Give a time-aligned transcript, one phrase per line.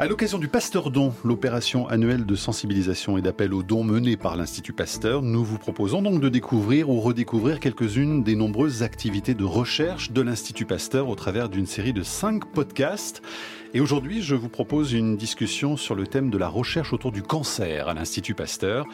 [0.00, 4.36] À l'occasion du Pasteur Don, l'opération annuelle de sensibilisation et d'appel aux dons menée par
[4.36, 9.42] l'Institut Pasteur, nous vous proposons donc de découvrir ou redécouvrir quelques-unes des nombreuses activités de
[9.42, 13.22] recherche de l'Institut Pasteur au travers d'une série de cinq podcasts.
[13.74, 17.22] Et aujourd'hui, je vous propose une discussion sur le thème de la recherche autour du
[17.22, 18.86] cancer à l'Institut Pasteur.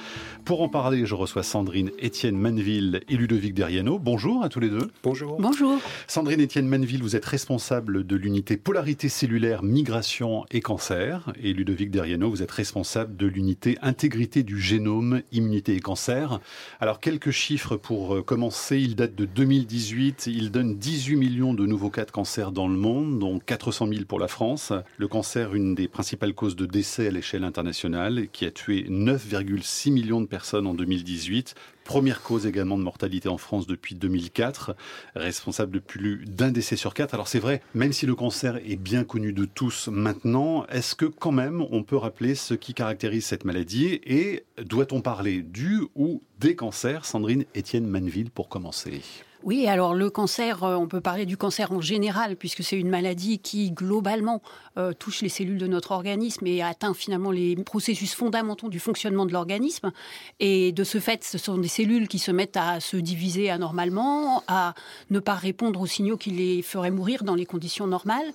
[0.45, 4.01] Pour en parler, je reçois Sandrine Étienne Manville et Ludovic Deriano.
[4.01, 4.91] Bonjour à tous les deux.
[5.05, 5.41] Bonjour.
[5.41, 5.79] Bonjour.
[6.09, 11.33] Sandrine Étienne Manville, vous êtes responsable de l'unité polarité cellulaire, migration et cancer.
[11.41, 16.41] Et Ludovic Deriano, vous êtes responsable de l'unité intégrité du génome, immunité et cancer.
[16.81, 18.79] Alors, quelques chiffres pour euh, commencer.
[18.79, 20.27] Il date de 2018.
[20.27, 24.05] Il donne 18 millions de nouveaux cas de cancer dans le monde, dont 400 000
[24.07, 24.64] pour la France.
[24.97, 29.93] Le cancer, une des principales causes de décès à l'échelle internationale, qui a tué 9,6
[29.93, 31.55] millions de personnes en 2018.
[31.85, 34.75] Première cause également de mortalité en France depuis 2004,
[35.17, 37.13] responsable de plus d'un décès sur quatre.
[37.13, 41.05] Alors c'est vrai, même si le cancer est bien connu de tous maintenant, est-ce que
[41.05, 46.23] quand même on peut rappeler ce qui caractérise cette maladie et doit-on parler du ou
[46.41, 47.05] des cancers?
[47.05, 49.03] Sandrine Étienne Manville pour commencer.
[49.45, 52.89] Oui, alors le cancer, euh, on peut parler du cancer en général, puisque c'est une
[52.89, 54.41] maladie qui globalement
[54.79, 59.27] euh, touche les cellules de notre organisme et atteint finalement les processus fondamentaux du fonctionnement
[59.27, 59.93] de l'organisme.
[60.41, 64.43] Et de ce fait, ce sont des cellules qui se mettent à se diviser anormalement,
[64.49, 64.73] à
[65.11, 68.33] ne pas répondre aux signaux qui les feraient mourir dans les conditions normales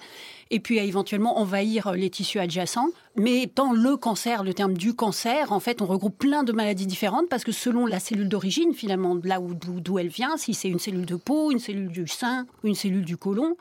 [0.52, 2.90] et puis à éventuellement envahir les tissus adjacents.
[3.16, 6.88] Mais dans le cancer, le terme du cancer, en fait, on regroupe plein de maladies
[6.88, 10.70] différentes parce que selon la cellule d'origine, finalement, là où d'où elle vient, si c'est
[10.70, 13.56] une cellule de peau, une cellule du sein une cellule du côlon,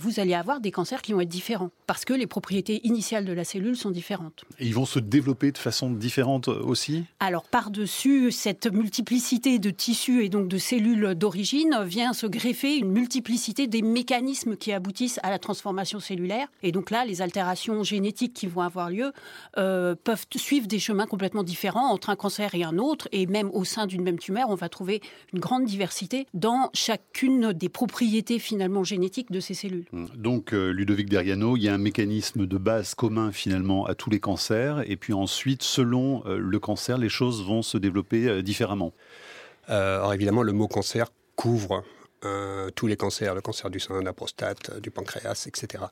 [0.00, 3.32] vous allez avoir des cancers qui vont être différents parce que les propriétés initiales de
[3.32, 4.44] la cellule sont différentes.
[4.58, 7.04] Et ils vont se développer de façon différente aussi?
[7.20, 12.90] Alors par-dessus cette multiplicité de tissus et donc de cellules d'origine vient se greffer une
[12.90, 16.48] multiplicité des mécanismes qui aboutissent à la transformation cellulaire.
[16.62, 19.12] Et donc là, les altérations génétiques qui vont avoir lieu
[19.58, 23.08] euh, peuvent suivre des chemins complètement différents entre un cancer et un autre.
[23.12, 25.00] Et même au sein d'une même tumeur, on va trouver
[25.32, 29.86] une grande diversité dans chacune des propriétés finalement génétiques de ces cellules.
[29.92, 34.10] Donc, euh, Ludovic Deriano, il y a un mécanisme de base commun finalement à tous
[34.10, 38.42] les cancers, et puis ensuite, selon euh, le cancer, les choses vont se développer euh,
[38.42, 38.92] différemment.
[39.66, 41.06] alors évidemment, le mot cancer
[41.36, 41.84] couvre
[42.74, 45.84] tous les cancers, le cancer du sein, de la prostate, du pancréas, etc.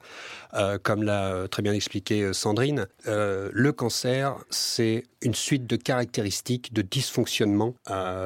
[0.83, 7.75] comme l'a très bien expliqué Sandrine, le cancer, c'est une suite de caractéristiques de dysfonctionnement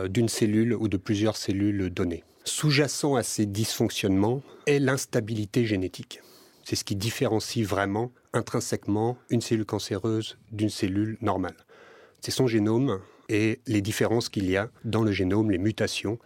[0.08, 2.24] d'une cellule ou de plusieurs cellules données.
[2.44, 6.20] Sous-jacent à ces dysfonctionnements est l'instabilité génétique.
[6.64, 11.56] C'est ce qui différencie vraiment intrinsèquement une cellule cancéreuse d'une cellule normale.
[12.20, 16.18] C'est son génome et les différences qu'il y a dans le génome, les mutations,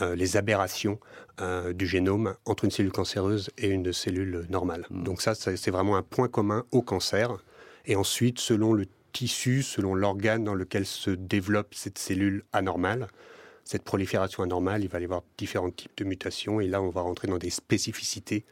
[0.00, 0.98] euh, les aberrations
[1.40, 4.86] euh, du génome entre une cellule cancéreuse et une cellule normale.
[4.90, 5.04] Hmm.
[5.04, 7.36] Donc ça, c'est vraiment un point commun au cancer.
[7.86, 13.08] Et ensuite, selon le tissu, selon l'organe dans lequel se développe cette cellule anormale,
[13.70, 17.02] cette prolifération anormale, il va y avoir différents types de mutations et là, on va
[17.02, 18.42] rentrer dans des spécificités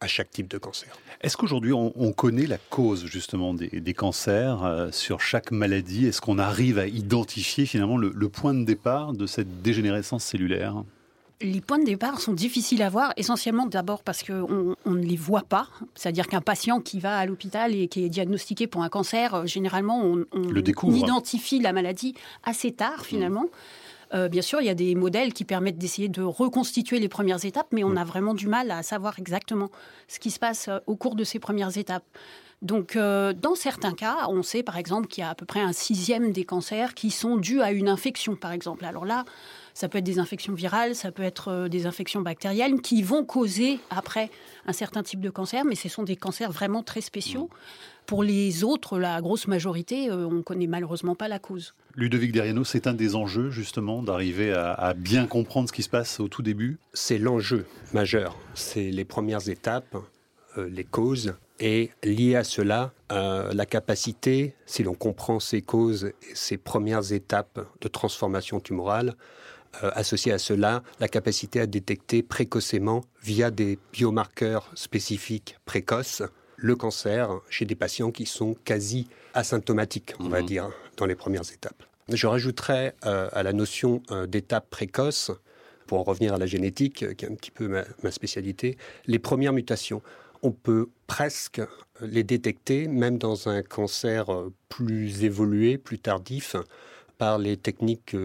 [0.00, 0.96] à chaque type de cancer.
[1.20, 6.06] Est-ce qu'aujourd'hui, on, connaît la cause justement des, cancers euh, sur chaque maladie?
[6.06, 10.84] Est-ce qu'on arrive à identifier finalement le, point de départ de cette dégénérescence cellulaire?
[11.40, 15.16] Les points de départ sont difficiles à voir, essentiellement d'abord parce qu'on on ne les
[15.16, 15.66] voit pas.
[15.96, 19.46] C'est-à-dire qu'un patient qui va à l'hôpital et qui est diagnostiqué pour un cancer, euh,
[19.46, 22.14] généralement, on, on identifie la maladie
[22.44, 23.42] assez tard finalement.
[23.42, 23.87] Mmh.
[24.14, 27.44] Euh, bien sûr, il y a des modèles qui permettent d'essayer de reconstituer les premières
[27.44, 29.70] étapes, mais on a vraiment du mal à savoir exactement
[30.06, 32.04] ce qui se passe euh, au cours de ces premières étapes.
[32.60, 35.60] Donc, euh, dans certains cas, on sait par exemple qu'il y a à peu près
[35.60, 38.84] un sixième des cancers qui sont dus à une infection, par exemple.
[38.84, 39.24] Alors là,
[39.78, 43.78] ça peut être des infections virales, ça peut être des infections bactériennes qui vont causer
[43.90, 44.28] après
[44.66, 47.48] un certain type de cancer, mais ce sont des cancers vraiment très spéciaux.
[48.04, 51.74] Pour les autres, la grosse majorité, on ne connaît malheureusement pas la cause.
[51.94, 56.18] Ludovic Deriano, c'est un des enjeux justement d'arriver à, bien comprendre ce qui se passe
[56.18, 56.78] au tout début?
[56.92, 59.96] C'est l'enjeu majeur, c'est les premières étapes,
[60.56, 66.06] euh, les causes, et lié à cela, euh, la capacité, si l'on comprend ces causes
[66.06, 69.14] et ces premières étapes de transformation tumorale,
[69.82, 76.22] euh, associée à cela, la capacité à détecter précocement, via des biomarqueurs spécifiques précoces,
[76.56, 80.46] le cancer chez des patients qui sont quasi asymptomatiques, on va mhm.
[80.46, 81.82] dire, dans les premières étapes.
[82.10, 85.30] Je rajouterais euh, à la notion euh, d'étape précoce,
[85.86, 87.68] pour en revenir à la génétique, euh, qui est un petit peu
[88.02, 90.02] ma, spécialité, les premières mutations.
[90.42, 91.60] On peut presque
[92.00, 94.26] les détecter, même dans un cancer
[94.68, 96.56] plus évolué, plus tardif,
[97.18, 98.16] par les techniques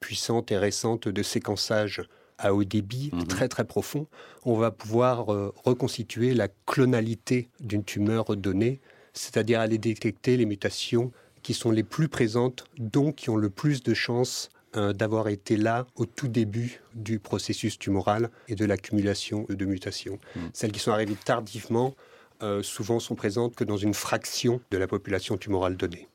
[0.00, 2.02] puissantes et récentes de séquençage
[2.38, 3.26] à haut débit mhm.
[3.26, 4.06] très très profond.
[4.44, 5.26] On va pouvoir
[5.64, 8.80] reconstituer la clonalité d'une tumeur donnée
[9.12, 11.12] c'est-à-dire aller détecter les mutations
[11.42, 15.56] qui sont les plus présentes, donc qui ont le plus de chances euh, d'avoir été
[15.56, 20.18] là au tout début du processus tumoral et de l'accumulation de mutations.
[20.36, 20.48] Hmm.
[20.52, 21.94] Celles qui sont arrivées tardivement
[22.42, 26.08] euh, souvent sont présentes que dans une fraction de la population tumorale donnée.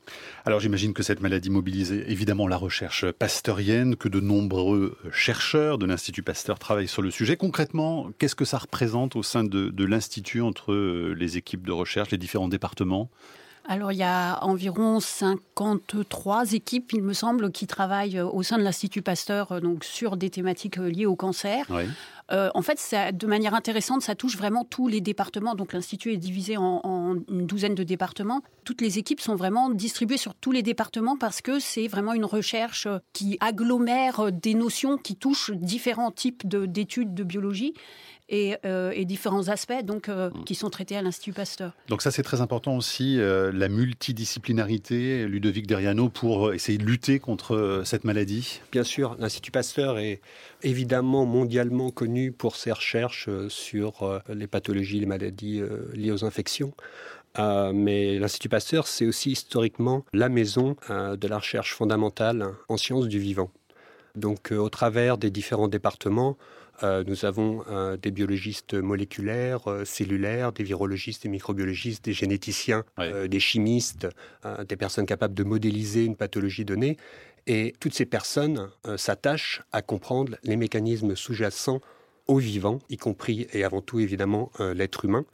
[0.46, 5.86] Alors j'imagine que cette maladie mobilise évidemment la recherche pasteurienne, que de nombreux chercheurs de
[5.86, 7.38] l'Institut Pasteur travaillent sur le sujet.
[7.38, 12.12] Concrètement, qu'est-ce que ça représente au sein de, de l'Institut entre les équipes de recherche,
[12.12, 13.10] les différents départements?
[13.68, 18.64] Alors il y a environ 53 équipes, il me semble, qui travaillent au sein de
[18.64, 21.66] l'Institut Pasteur euh, donc sur des thématiques euh, liées au cancer.
[22.32, 22.78] Euh, en fait,
[23.14, 25.56] de manière intéressante, ça touche vraiment tous les départements.
[25.56, 28.42] Donc l'Institut est divisé en, une douzaine de départements.
[28.66, 32.26] Toutes les équipes sont vraiment distribuées sur tous les départements parce que c'est vraiment une
[32.26, 37.74] recherche qui agglomère des notions qui touchent différents types d'études de biologie.
[38.34, 41.72] Euh, et, différents aspects donc, euh, qui sont traités à l'Institut Pasteur.
[41.88, 47.20] Donc ça c'est très important aussi, euh, la multidisciplinarité, Ludovic Deriano, pour essayer de lutter
[47.20, 50.20] contre cette maladie Bien sûr, l'Institut Pasteur est
[50.62, 55.62] évidemment mondialement connu pour ses recherches sur les pathologies, les maladies
[55.94, 56.74] liées aux infections.
[57.38, 63.20] mais l'Institut Pasteur, c'est aussi historiquement la maison de la recherche fondamentale en sciences du
[63.20, 63.52] vivant.
[64.18, 66.38] Donc, au travers des différents départements,
[66.84, 72.84] euh, nous avons euh, des biologistes moléculaires, euh, cellulaires, des virologistes, des microbiologistes, des généticiens,
[72.98, 74.08] des chimistes,
[74.68, 76.98] des personnes capables de modéliser une pathologie donnée.
[77.46, 81.80] Et toutes ces personnes s'attachent à comprendre les mécanismes sous-jacents
[82.28, 85.26] au vivant, y compris et avant tout évidemment l'être humain.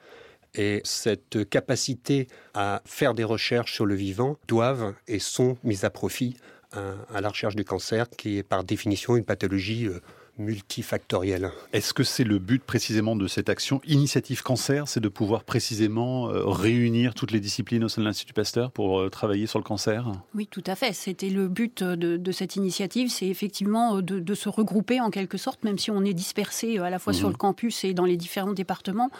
[0.53, 5.89] Et cette capacité à faire des recherches sur le vivant doivent et sont mises à
[5.89, 6.37] profit
[6.73, 9.89] à la recherche du cancer, qui est par définition une pathologie
[10.37, 11.51] multifactoriel.
[11.73, 16.29] Est-ce que c'est le but précisément de cette action Initiative Cancer, c'est de pouvoir précisément
[16.29, 19.63] euh, réunir toutes les disciplines au sein de l'Institut Pasteur pour euh, travailler sur le
[19.63, 20.11] cancer?
[20.33, 20.93] Oui, tout à fait.
[20.93, 25.63] C'était le but de, cette initiative, c'est effectivement euh, de, se regrouper en quelque sorte,
[25.63, 27.33] même si on est dispersé à la fois sur mhm.
[27.33, 29.11] le campus et dans les différents départements,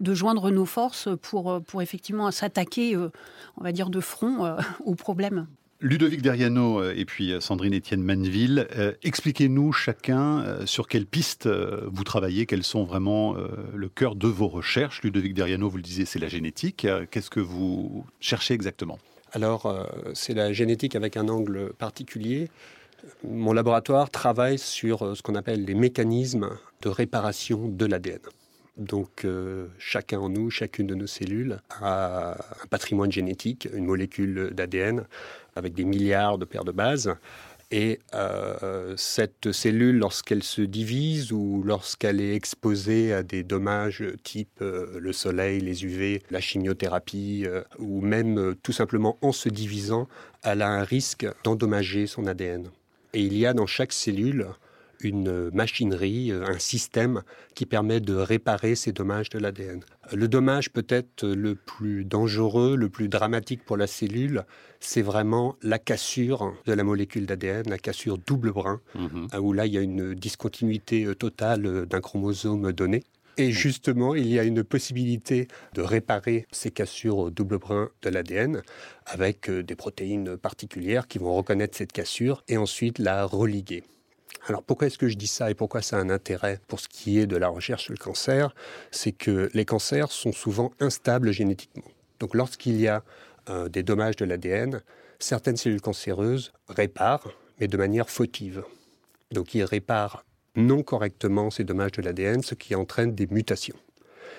[0.00, 5.46] de joindre nos forces pour, pour effectivement s'attaquer, on va dire, de front aux problèmes.
[5.82, 11.48] Ludovic Deriano euh, et puis euh, Sandrine Etienne Manville, euh, expliquez-nous chacun sur quelles pistes
[11.48, 13.34] vous travaillez, quels sont vraiment
[13.74, 15.02] le cœur de vos recherches.
[15.02, 16.86] Ludovic Deriano, vous le disiez, c'est la génétique.
[17.10, 18.98] Qu'est-ce que vous cherchez exactement?
[19.32, 22.48] Alors, c'est la génétique avec un angle particulier.
[23.24, 26.50] Mon laboratoire travaille sur ce qu'on appelle les mécanismes
[26.82, 28.20] de réparation de l'ADN.
[28.76, 29.26] Donc
[29.78, 35.04] chacun en nous, chacune de nos cellules a un patrimoine génétique, une molécule d'ADN
[35.56, 37.14] avec des milliards de paires de bases.
[37.72, 44.60] Et euh, cette cellule, lorsqu'elle se divise ou lorsqu'elle est exposée à des dommages type
[44.60, 50.06] euh, le soleil, les UV, la chimiothérapie, euh, ou même tout simplement en se divisant,
[50.42, 52.68] elle a un risque d'endommager son ADN.
[53.14, 54.48] Et il y a dans chaque cellule
[55.04, 57.22] une machinerie, un système
[57.54, 59.80] qui permet de réparer ces dommages de l'ADN.
[60.12, 64.44] Le dommage peut-être le plus dangereux, le plus dramatique pour la cellule,
[64.80, 69.28] c'est vraiment la cassure de la molécule d'ADN, la cassure double brin, mhm.
[69.40, 73.04] où là il y a une discontinuité euh, totale euh, d'un chromosome donné.
[73.38, 78.10] Et justement, il y a une possibilité de réparer ces cassures au double brin de
[78.10, 78.62] l'ADN
[79.06, 83.84] avec euh, des protéines particulières qui vont reconnaître cette cassure et ensuite la religuer.
[84.48, 86.88] Alors pourquoi est-ce que je dis ça et pourquoi ça a un intérêt pour ce
[86.88, 88.54] qui est de la recherche sur le cancer?
[88.90, 91.84] C'est que les cancers sont souvent instables génétiquement.
[92.18, 93.04] Donc lorsqu'il y a
[93.48, 94.82] euh, des dommages de l'ADN,
[95.18, 97.28] certaines cellules cancéreuses réparent,
[97.60, 98.64] mais de manière fautive.
[99.30, 100.24] Donc ils réparent
[100.56, 103.76] non correctement ces dommages de l'ADN, ce qui entraîne des mutations.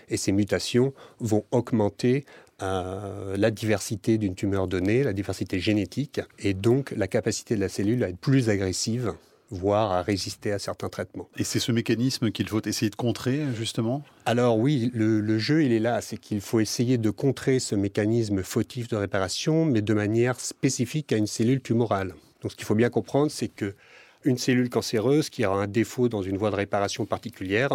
[0.09, 2.25] Et ces mutations vont augmenter
[2.61, 7.69] euh, la diversité d'une tumeur donnée, la diversité génétique, et donc la capacité de la
[7.69, 9.13] cellule à être plus agressive
[9.53, 11.29] voire à résister à certains traitements.
[11.37, 14.03] Et c'est ce mécanisme qu'il faut essayer de contrer, justement?
[14.25, 18.43] Alors oui, le, jeu, il est là, c'est qu'il faut essayer de contrer ce mécanisme
[18.43, 22.15] fautif de réparation, mais de manière spécifique à une cellule tumorale.
[22.41, 23.75] Donc ce qu'il faut bien comprendre, c'est que
[24.25, 27.69] une cellule cancéreuse qui a un défaut dans une voie de réparation particulière,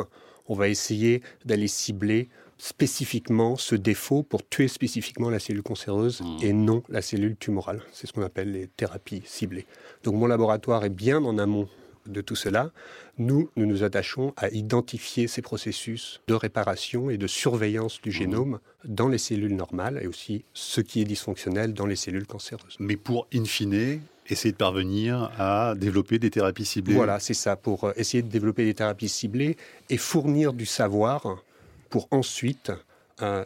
[0.49, 6.36] on va essayer d'aller cibler spécifiquement ce défaut pour tuer spécifiquement la cellule cancéreuse mmh.
[6.42, 7.82] et non la cellule tumorale.
[7.92, 9.66] C'est ce qu'on appelle les thérapies ciblées.
[10.02, 11.68] Donc mon laboratoire est bien en amont
[12.06, 12.70] de tout cela.
[13.18, 18.12] Nous, nous nous attachons à identifier ces processus de réparation et de surveillance du mmh.
[18.12, 22.76] génome dans les cellules normales et aussi ce qui est dysfonctionnel dans les cellules cancéreuses.
[22.80, 24.00] Mais pour, in fine,
[24.30, 26.94] essayer de parvenir à développer des thérapies ciblées.
[26.94, 29.56] Voilà, c'est ça, pour euh, essayer de développer des thérapies ciblées
[29.90, 31.42] et fournir du savoir
[31.90, 32.73] pour ensuite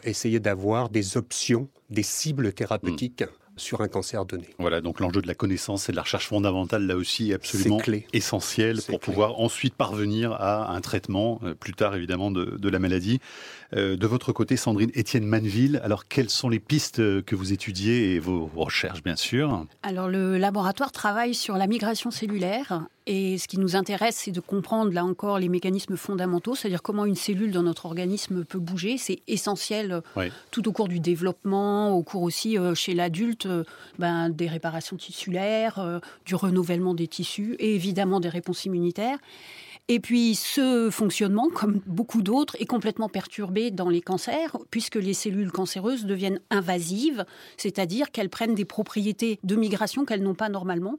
[0.03, 3.23] essayer d'avoir des options, des cibles thérapeutiques
[3.57, 4.49] sur un cancer donné.
[4.59, 7.79] Voilà, donc l'enjeu de la connaissance et de la recherche fondamentale, là aussi, est absolument
[8.11, 13.19] essentiel pour pouvoir ensuite parvenir à un traitement, euh, plus tard évidemment, de, la maladie.
[13.75, 18.15] Euh, de votre côté, Sandrine Étienne Manville, alors quelles sont les pistes que vous étudiez
[18.15, 19.65] et vos recherches, bien sûr?
[19.83, 24.39] Alors le laboratoire travaille sur la migration cellulaire et ce qui nous intéresse, c'est de
[24.39, 28.97] comprendre là encore les mécanismes fondamentaux, c'est-à-dire comment une cellule dans notre organisme peut bouger.
[28.97, 33.63] C'est essentiel euh, tout au cours du développement, au cours aussi euh, chez l'adulte, euh,
[33.99, 39.17] ben, des réparations tissulaires, du renouvellement des tissus et évidemment des réponses immunitaires.
[39.89, 45.13] Et puis ce fonctionnement, comme beaucoup d'autres, est complètement perturbé dans les cancers, puisque les
[45.13, 47.25] cellules cancéreuses deviennent invasives,
[47.57, 50.97] c'est-à-dire qu'elles prennent des propriétés de migration qu'elles n'ont pas normalement.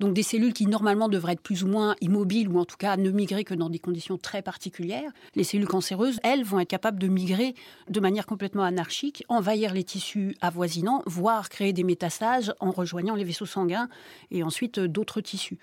[0.00, 2.96] Donc des cellules qui normalement devraient être plus ou moins immobiles ou en tout cas
[2.96, 5.10] ne migrer que dans des conditions très particulières.
[5.34, 7.54] Les cellules cancéreuses, elles, vont être capables de migrer
[7.88, 13.24] de manière complètement anarchique, envahir les tissus avoisinants, voire créer des métastases en rejoignant les
[13.24, 13.88] vaisseaux sanguins
[14.30, 15.58] et ensuite euh, d'autres tissus.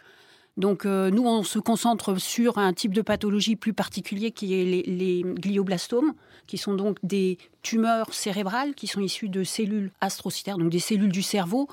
[0.57, 4.85] Donc euh, nous, on se concentre sur un type de pathologie plus particulier qui est
[4.85, 6.13] les, glioblastomes,
[6.45, 11.11] qui sont donc des tumeurs cérébrales qui sont issues de cellules astrocytaires, donc des cellules
[11.11, 11.67] du cerveau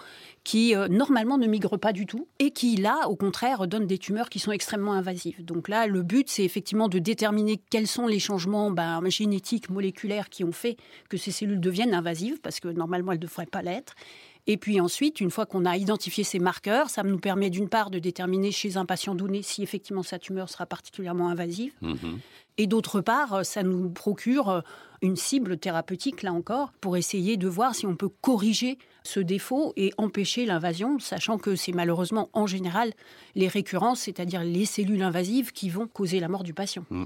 [0.44, 3.98] qui euh, normalement ne migrent pas du tout et qui là, au contraire, donnent des
[3.98, 5.44] tumeurs qui sont extrêmement invasives.
[5.44, 10.28] Donc là, le but, c'est effectivement de déterminer quels sont les changements ben, génétiques, moléculaires
[10.28, 10.76] qui ont fait
[11.08, 13.94] que ces cellules deviennent invasives, parce que normalement elles ne devraient pas l'être
[14.48, 17.90] et puis ensuite, une fois qu'on a identifié ces marqueurs, ça nous permet d'une part
[17.90, 21.72] de déterminer chez un patient donné si effectivement sa tumeur sera particulièrement invasive.
[21.82, 22.18] Mhm.
[22.58, 24.62] Et d'autre part, ça nous procure
[25.02, 29.72] une cible thérapeutique, là encore, pour essayer de voir si on peut corriger ce défaut
[29.76, 32.92] et empêcher l'invasion, sachant que c'est malheureusement en général
[33.34, 36.84] les récurrences, c'est-à-dire les cellules invasives, qui vont causer la mort du patient.
[36.90, 37.04] Mmh.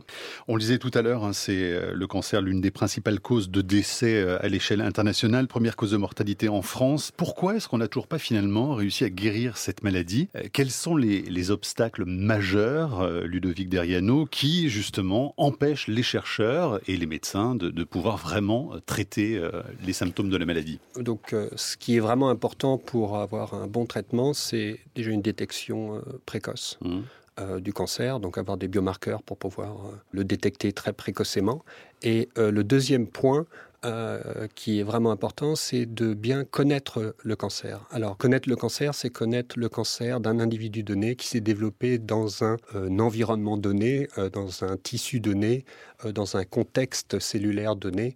[0.48, 3.50] On le disait tout à l'heure, hein, c'est euh, le cancer l'une des principales causes
[3.50, 7.12] de décès euh, à l'échelle internationale, première cause de mortalité en France.
[7.16, 10.28] Pourquoi est-ce qu'on n'a toujours pas finalement réussi à guérir cette maladie?
[10.34, 17.06] Euh, Quels sont les, obstacles majeurs, Ludovic Deriano, qui justement empêchent les chercheurs et les
[17.06, 20.78] médecins de de pouvoir vraiment euh, traiter euh, les symptômes de la maladie.
[20.96, 25.22] Donc, euh, ce qui est vraiment important pour avoir un bon traitement, c'est déjà une
[25.22, 26.78] détection précoce.
[26.82, 27.60] Mmh.
[27.60, 29.76] du cancer, donc avoir des biomarqueurs pour pouvoir
[30.10, 31.64] le détecter très précocement.
[32.02, 33.46] Et le deuxième point,
[33.84, 37.84] euh, qui est vraiment important, c'est de bien connaître le cancer.
[37.90, 42.44] Alors, connaître le cancer, c'est connaître le cancer d'un individu donné qui s'est développé dans
[42.44, 45.64] un, euh, environnement donné, euh, dans un tissu donné,
[46.04, 48.14] dans un contexte cellulaire donné.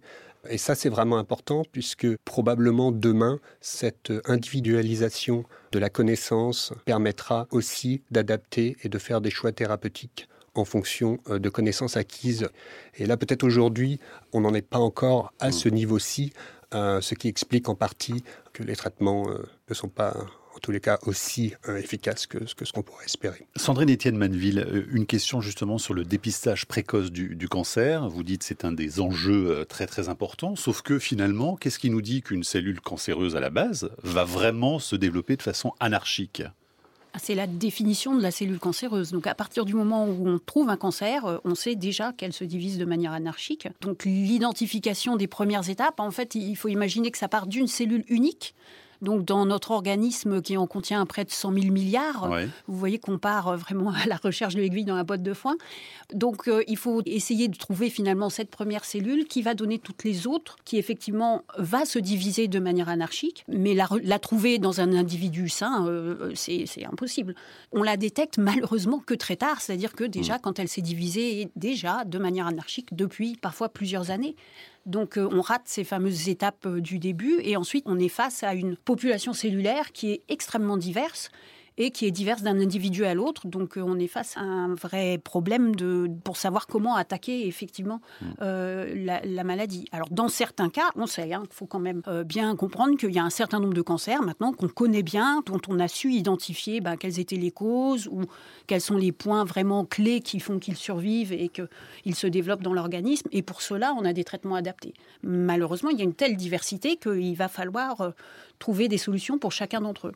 [0.49, 5.43] Et ça, c'est vraiment important puisque probablement demain, cette individualisation
[5.73, 11.39] de la connaissance permettra aussi d'adapter et de faire des choix thérapeutiques en fonction euh,
[11.39, 12.49] de connaissances acquises.
[12.95, 13.99] Et là, peut-être aujourd'hui,
[14.33, 16.33] on n'en est pas encore à ce niveau-ci,
[16.73, 18.23] euh, ce qui explique en partie
[18.53, 20.15] que les traitements euh, ne sont pas
[20.55, 23.45] en tous les cas aussi efficaces que, que ce qu'on pourrait espérer.
[23.57, 28.09] Sandrine Etienne Manville, une question justement sur le dépistage précoce du, du cancer.
[28.09, 32.01] Vous dites c'est un des enjeux très très importants, sauf que finalement, qu'est-ce qui nous
[32.01, 36.41] dit qu'une cellule cancéreuse à la base va vraiment se développer de façon anarchique?
[37.19, 39.11] C'est la définition de la cellule cancéreuse.
[39.11, 42.33] Donc à partir du moment où on trouve un cancer, euh, on sait déjà qu'elle
[42.33, 43.67] se divise de manière anarchique.
[43.81, 48.03] Donc l'identification des premières étapes, en fait, il faut imaginer que ça part d'une cellule
[48.07, 48.55] unique
[49.01, 52.29] donc dans notre organisme qui en contient près de 100 000 milliards,
[52.67, 55.33] vous voyez qu'on part euh, vraiment à la recherche de l'aiguille dans la boîte de
[55.33, 55.55] foin.
[56.13, 60.03] Donc euh, il faut essayer de trouver finalement cette première cellule qui va donner toutes
[60.03, 64.93] les autres, qui effectivement va se diviser de manière anarchique, mais la, trouver dans un
[64.93, 67.35] individu sain, euh, c'est impossible.
[67.71, 70.39] On la détecte malheureusement que très tard, c'est-à-dire que déjà mm.
[70.41, 74.35] quand elle s'est divisée, déjà de manière anarchique depuis parfois plusieurs années.
[74.87, 78.41] Donc euh, on rate ces fameuses étapes euh, du début et ensuite on est face
[78.41, 81.29] à une population cellulaire qui est extrêmement diverse
[81.77, 83.47] et qui est diverse d'un individu à l'autre.
[83.47, 88.01] Donc euh, on est face à un vrai problème de, pour savoir comment attaquer effectivement
[88.21, 88.25] mm.
[88.41, 89.85] euh, la, maladie.
[89.91, 93.11] Alors dans certains cas, on sait, il hein, faut quand même euh, bien comprendre qu'il
[93.11, 96.11] y a un certain nombre de cancers maintenant qu'on connaît bien, dont on a su
[96.11, 98.21] identifier ben, quelles étaient les causes ou
[98.65, 102.73] quels sont les points vraiment clés qui font qu'ils survivent et qu'ils se développent dans
[102.73, 103.27] l'organisme.
[103.31, 104.93] Et pour cela, on a des traitements adaptés.
[105.23, 108.13] Malheureusement, il y a une telle diversité qu'il va falloir
[108.59, 110.13] trouver des solutions pour chacun d'entre eux.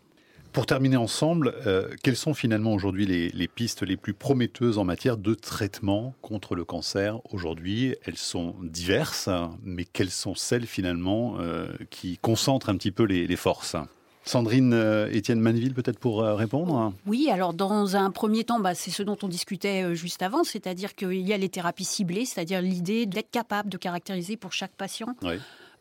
[0.53, 5.15] Pour terminer ensemble, euh, quelles sont finalement aujourd'hui les, pistes les plus prometteuses en matière
[5.15, 7.95] de traitement contre le cancer aujourd'hui?
[8.05, 9.29] Elles sont diverses,
[9.63, 13.77] mais quelles sont celles finalement euh, qui concentrent un petit peu les, forces?
[14.23, 16.93] Sandrine euh, Étienne Manville, peut-être pour euh, répondre?
[17.07, 20.43] Oui, alors dans un premier temps, bah, c'est ce dont on discutait euh, juste avant,
[20.43, 24.73] c'est-à-dire qu'il y a les thérapies ciblées, c'est-à-dire l'idée d'être capable de caractériser pour chaque
[24.73, 25.15] patient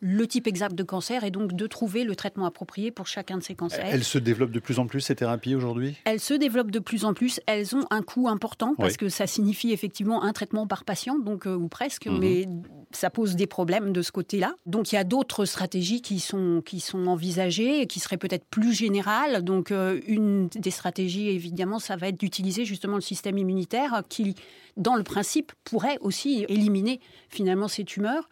[0.01, 3.43] le type exact de cancer et donc de trouver le traitement approprié pour chacun de
[3.43, 3.85] ces cancers.
[3.85, 5.95] Elles se développent de plus en plus, ces thérapies aujourd'hui?
[6.05, 7.39] Elles se développent de plus en plus.
[7.45, 11.45] Elles ont un coût important parce que ça signifie effectivement un traitement par patient, donc
[11.45, 12.17] euh, ou presque, mhm.
[12.19, 12.47] mais
[12.91, 14.55] ça pose des problèmes de ce côté-là.
[14.65, 18.45] Donc il y a d'autres stratégies qui sont, qui sont envisagées et qui seraient peut-être
[18.45, 19.43] plus générales.
[19.43, 24.35] Donc euh, une des stratégies, évidemment, ça va être d'utiliser justement le système immunitaire qui,
[24.77, 28.27] dans le principe, pourrait aussi éliminer finalement ces tumeurs.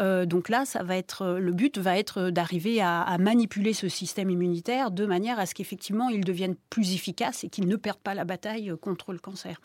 [0.00, 3.88] Euh, donc là, ça va être euh, le but va être d'arriver à, manipuler ce
[3.88, 7.98] système immunitaire de manière à ce qu'effectivement il devienne plus efficace et qu'il ne perde
[7.98, 9.60] pas la bataille contre le cancer.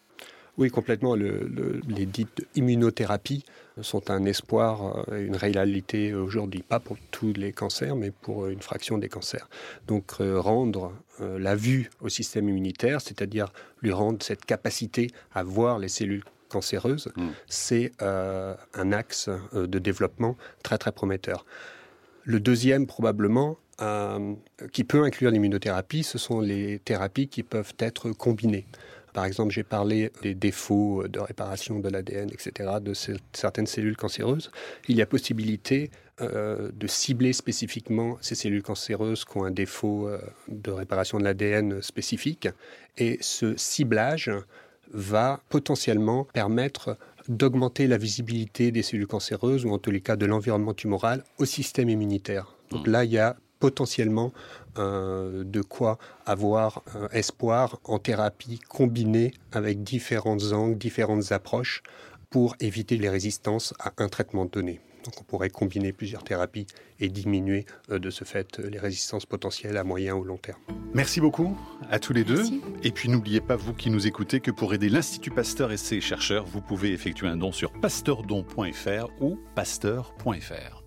[0.58, 1.14] Oui, complètement.
[1.14, 3.46] les dites immunothérapies
[3.82, 8.62] sont un espoir, euh, une réalité aujourd'hui, pas pour tous les cancers, mais pour une
[8.62, 9.48] fraction des cancers.
[9.88, 15.90] Donc rendre la vue au système immunitaire, c'est-à-dire lui rendre cette capacité à voir les
[15.90, 17.28] cellules cancéreuse, mm.
[17.48, 21.46] c'est euh, un axe euh, de développement très très prometteur.
[22.24, 24.34] Le deuxième, probablement, euh,
[24.74, 28.66] qui peut inclure l'immunothérapie, ce sont les thérapies qui peuvent être combinées.
[29.14, 32.94] Par exemple, j'ai parlé des défauts de réparation de l'ADN, etc., de
[33.34, 34.52] certaines cellules cancéreuses.
[34.88, 35.90] Il y a possibilité
[36.20, 40.08] de cibler spécifiquement ces cellules cancéreuses qui ont un défaut
[40.50, 42.48] de réparation de l'ADN spécifique.
[42.98, 44.30] Et ce ciblage
[44.94, 50.26] va potentiellement permettre d'augmenter la visibilité des cellules cancéreuses ou en tous les cas de
[50.26, 52.56] l'environnement tumoral au système immunitaire.
[52.72, 52.92] Donc hmm.
[52.92, 54.34] là, il y a potentiellement
[54.78, 61.82] euh, de quoi avoir un espoir en thérapie combinée avec différents angles, différentes approches
[62.30, 64.80] pour éviter les résistances à un traitement donné.
[65.08, 66.68] Donc on pourrait combiner plusieurs thérapies
[67.00, 70.60] et diminuer euh, de ce fait euh, les résistances potentielles à moyen ou long terme.
[70.94, 71.58] Merci beaucoup
[71.90, 72.44] à tous les deux.
[72.84, 76.02] Et puis n'oubliez pas, vous qui nous écoutez, que pour aider l'Institut Pasteur et ses
[76.02, 80.87] chercheurs, vous pouvez effectuer un don sur pasteurdon.fr ou pasteur.fr.